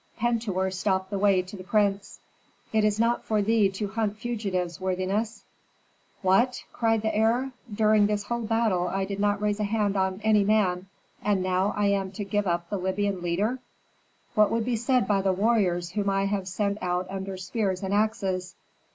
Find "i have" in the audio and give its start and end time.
16.09-16.47